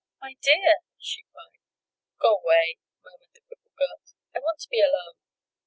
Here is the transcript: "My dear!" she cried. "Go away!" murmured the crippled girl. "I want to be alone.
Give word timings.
"My 0.19 0.33
dear!" 0.41 0.77
she 0.97 1.21
cried. 1.31 1.61
"Go 2.19 2.39
away!" 2.39 2.79
murmured 3.03 3.29
the 3.35 3.41
crippled 3.41 3.75
girl. 3.77 4.01
"I 4.35 4.39
want 4.39 4.59
to 4.61 4.67
be 4.67 4.81
alone. 4.81 5.13